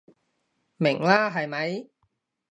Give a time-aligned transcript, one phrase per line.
[0.77, 1.87] 明啦係咪？